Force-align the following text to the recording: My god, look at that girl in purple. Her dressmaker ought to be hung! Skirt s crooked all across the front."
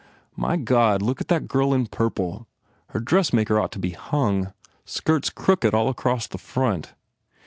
My 0.35 0.57
god, 0.57 1.03
look 1.03 1.21
at 1.21 1.27
that 1.27 1.47
girl 1.47 1.75
in 1.75 1.85
purple. 1.85 2.47
Her 2.87 2.99
dressmaker 2.99 3.59
ought 3.59 3.71
to 3.73 3.77
be 3.77 3.91
hung! 3.91 4.51
Skirt 4.83 5.27
s 5.27 5.29
crooked 5.29 5.75
all 5.75 5.89
across 5.89 6.25
the 6.25 6.39
front." 6.39 6.95